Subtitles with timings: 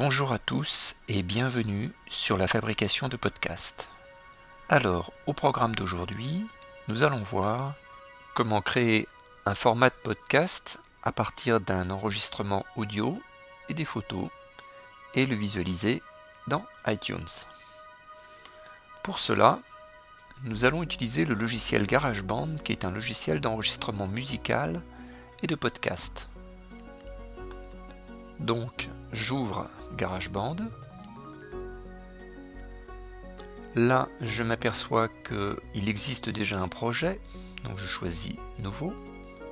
[0.00, 3.90] Bonjour à tous et bienvenue sur la fabrication de podcasts.
[4.70, 6.46] Alors, au programme d'aujourd'hui,
[6.88, 7.74] nous allons voir
[8.34, 9.06] comment créer
[9.44, 13.20] un format de podcast à partir d'un enregistrement audio
[13.68, 14.30] et des photos
[15.12, 16.02] et le visualiser
[16.46, 17.28] dans iTunes.
[19.02, 19.58] Pour cela,
[20.44, 24.80] nous allons utiliser le logiciel GarageBand qui est un logiciel d'enregistrement musical
[25.42, 26.30] et de podcast.
[28.38, 30.56] Donc, j'ouvre GarageBand.
[33.74, 37.20] Là, je m'aperçois qu'il existe déjà un projet,
[37.64, 38.92] donc je choisis Nouveau.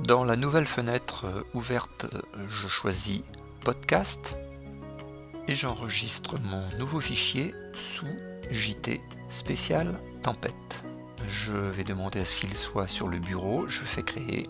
[0.00, 2.06] Dans la nouvelle fenêtre euh, ouverte,
[2.48, 3.22] je choisis
[3.60, 4.36] Podcast
[5.46, 8.08] et j'enregistre mon nouveau fichier sous
[8.50, 10.84] JT spécial tempête.
[11.26, 14.48] Je vais demander à ce qu'il soit sur le bureau, je fais créer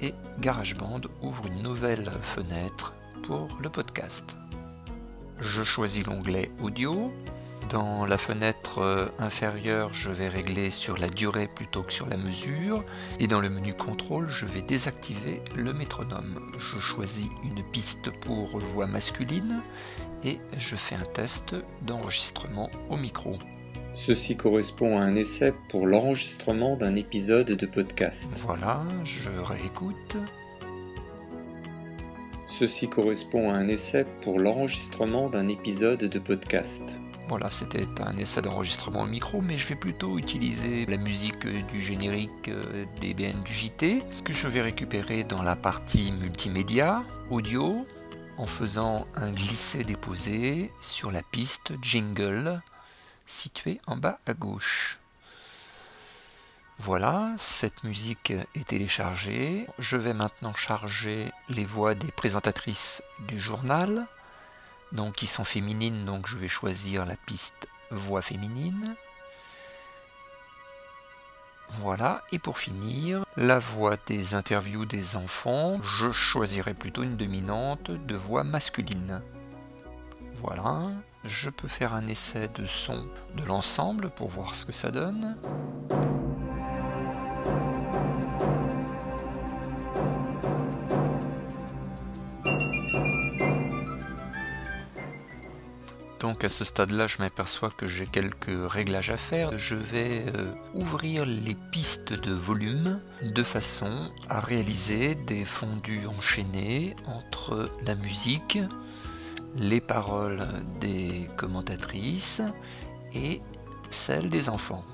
[0.00, 2.92] et GarageBand ouvre une nouvelle fenêtre
[3.22, 4.36] pour le podcast.
[5.38, 7.12] Je choisis l'onglet Audio.
[7.70, 12.16] Dans la fenêtre euh, inférieure, je vais régler sur la durée plutôt que sur la
[12.16, 12.84] mesure.
[13.18, 16.52] Et dans le menu contrôle, je vais désactiver le métronome.
[16.58, 19.62] Je choisis une piste pour voix masculine
[20.24, 23.38] et je fais un test d'enregistrement au micro.
[23.94, 28.30] Ceci correspond à un essai pour l'enregistrement d'un épisode de podcast.
[28.36, 30.16] Voilà, je réécoute.
[32.52, 36.98] Ceci correspond à un essai pour l'enregistrement d'un épisode de podcast.
[37.30, 41.80] Voilà, c'était un essai d'enregistrement au micro, mais je vais plutôt utiliser la musique du
[41.80, 47.86] générique euh, des BN du JT, que je vais récupérer dans la partie multimédia, audio,
[48.36, 52.60] en faisant un glisser-déposer sur la piste jingle
[53.24, 55.00] situé en bas à gauche.
[56.78, 59.66] Voilà, cette musique est téléchargée.
[59.78, 64.06] Je vais maintenant charger les voix des présentatrices du journal,
[64.90, 68.96] donc qui sont féminines, donc je vais choisir la piste voix féminine.
[71.80, 77.90] Voilà, et pour finir, la voix des interviews des enfants, je choisirai plutôt une dominante
[77.90, 79.22] de voix masculine.
[80.34, 80.88] Voilà,
[81.24, 85.36] je peux faire un essai de son de l'ensemble pour voir ce que ça donne.
[96.22, 99.58] Donc à ce stade-là, je m'aperçois que j'ai quelques réglages à faire.
[99.58, 103.90] Je vais euh, ouvrir les pistes de volume de façon
[104.28, 108.60] à réaliser des fondus enchaînés entre la musique,
[109.56, 110.46] les paroles
[110.80, 112.40] des commentatrices
[113.12, 113.42] et
[113.90, 114.84] celles des enfants.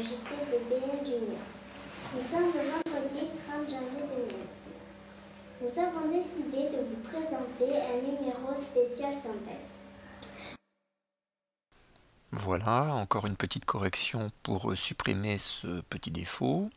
[0.00, 1.36] JT de BN.
[2.14, 4.36] Nous sommes le vendredi 30 janvier 2000.
[5.62, 9.78] Nous avons décidé de vous présenter un numéro spécial tempête.
[12.30, 16.70] Voilà, encore une petite correction pour supprimer ce petit défaut.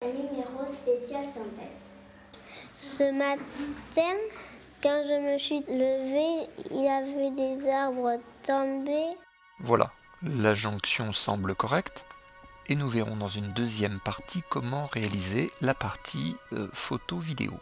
[0.00, 1.90] Un numéro spécial tempête.
[2.76, 4.16] Ce matin,
[4.80, 9.16] quand je me suis levée, il y avait des arbres tombés.
[9.58, 9.90] Voilà,
[10.22, 12.06] la jonction semble correcte.
[12.68, 17.58] Et nous verrons dans une deuxième partie comment réaliser la partie euh, photo-vidéo.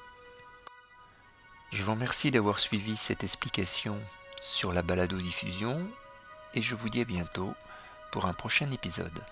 [1.70, 3.98] Je vous remercie d'avoir suivi cette explication
[4.42, 5.88] sur la balado-diffusion
[6.52, 7.54] et je vous dis à bientôt
[8.12, 9.24] pour un prochain épisode.